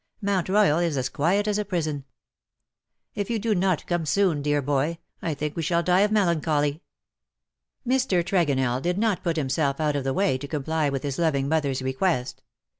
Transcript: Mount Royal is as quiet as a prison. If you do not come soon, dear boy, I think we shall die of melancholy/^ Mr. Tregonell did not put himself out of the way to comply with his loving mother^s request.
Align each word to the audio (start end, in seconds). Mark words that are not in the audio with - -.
Mount 0.19 0.49
Royal 0.49 0.79
is 0.79 0.97
as 0.97 1.09
quiet 1.09 1.47
as 1.47 1.59
a 1.59 1.63
prison. 1.63 2.05
If 3.13 3.29
you 3.29 3.37
do 3.37 3.53
not 3.53 3.85
come 3.85 4.07
soon, 4.07 4.41
dear 4.41 4.59
boy, 4.59 4.97
I 5.21 5.35
think 5.35 5.55
we 5.55 5.61
shall 5.61 5.83
die 5.83 5.99
of 5.99 6.09
melancholy/^ 6.09 6.79
Mr. 7.87 8.23
Tregonell 8.23 8.81
did 8.81 8.97
not 8.97 9.21
put 9.21 9.37
himself 9.37 9.79
out 9.79 9.95
of 9.95 10.03
the 10.03 10.15
way 10.15 10.39
to 10.39 10.47
comply 10.47 10.89
with 10.89 11.03
his 11.03 11.19
loving 11.19 11.47
mother^s 11.47 11.83
request. 11.83 12.41